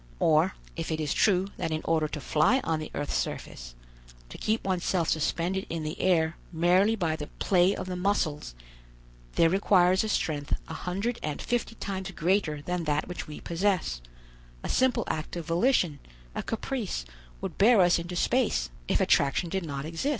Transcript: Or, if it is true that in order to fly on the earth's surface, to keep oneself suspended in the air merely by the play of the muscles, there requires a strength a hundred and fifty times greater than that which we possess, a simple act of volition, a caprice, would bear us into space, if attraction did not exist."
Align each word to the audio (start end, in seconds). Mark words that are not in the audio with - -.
Or, 0.19 0.55
if 0.75 0.91
it 0.91 0.99
is 0.99 1.13
true 1.13 1.49
that 1.57 1.69
in 1.69 1.83
order 1.85 2.07
to 2.07 2.19
fly 2.19 2.59
on 2.63 2.79
the 2.79 2.89
earth's 2.95 3.13
surface, 3.13 3.75
to 4.29 4.37
keep 4.39 4.63
oneself 4.63 5.09
suspended 5.09 5.67
in 5.69 5.83
the 5.83 6.01
air 6.01 6.37
merely 6.51 6.95
by 6.95 7.15
the 7.15 7.27
play 7.37 7.75
of 7.75 7.85
the 7.85 7.95
muscles, 7.95 8.55
there 9.35 9.47
requires 9.47 10.03
a 10.03 10.09
strength 10.09 10.55
a 10.67 10.73
hundred 10.73 11.19
and 11.21 11.39
fifty 11.39 11.75
times 11.75 12.09
greater 12.09 12.63
than 12.63 12.85
that 12.85 13.07
which 13.07 13.27
we 13.27 13.41
possess, 13.41 14.01
a 14.63 14.69
simple 14.69 15.03
act 15.05 15.35
of 15.35 15.45
volition, 15.45 15.99
a 16.33 16.41
caprice, 16.41 17.05
would 17.39 17.59
bear 17.59 17.79
us 17.79 17.99
into 17.99 18.15
space, 18.15 18.71
if 18.87 18.99
attraction 18.99 19.49
did 19.51 19.63
not 19.63 19.85
exist." 19.85 20.09